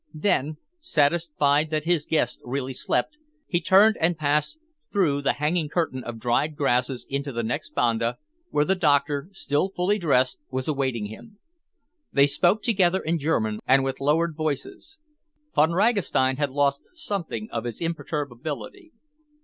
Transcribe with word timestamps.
Then, 0.15 0.57
satisfied 0.79 1.69
that 1.69 1.85
his 1.85 2.07
guest 2.07 2.41
really 2.43 2.73
slept, 2.73 3.17
he 3.45 3.61
turned 3.61 3.97
and 4.01 4.17
passed 4.17 4.57
through 4.91 5.21
the 5.21 5.33
hanging 5.33 5.69
curtain 5.69 6.03
of 6.03 6.17
dried 6.17 6.55
grasses 6.55 7.05
into 7.07 7.31
the 7.31 7.43
next 7.43 7.75
banda, 7.75 8.17
where 8.49 8.65
the 8.65 8.73
doctor, 8.73 9.29
still 9.31 9.69
fully 9.69 9.99
dressed, 9.99 10.39
was 10.49 10.67
awaiting 10.67 11.05
him. 11.05 11.37
They 12.11 12.25
spoke 12.25 12.63
together 12.63 12.99
in 13.01 13.19
German 13.19 13.59
and 13.67 13.83
with 13.83 13.99
lowered 13.99 14.35
voices. 14.35 14.97
Von 15.53 15.69
Ragastein 15.71 16.37
had 16.37 16.49
lost 16.49 16.81
something 16.93 17.47
of 17.51 17.65
his 17.65 17.79
imperturbability. 17.79 18.93